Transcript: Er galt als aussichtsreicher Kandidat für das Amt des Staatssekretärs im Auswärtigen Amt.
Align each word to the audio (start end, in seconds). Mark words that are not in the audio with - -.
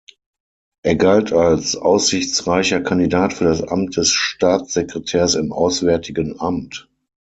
Er 0.81 0.95
galt 0.95 1.31
als 1.31 1.75
aussichtsreicher 1.75 2.81
Kandidat 2.81 3.33
für 3.35 3.43
das 3.43 3.61
Amt 3.61 3.97
des 3.97 4.09
Staatssekretärs 4.09 5.35
im 5.35 5.51
Auswärtigen 5.53 6.39
Amt. 6.39 6.89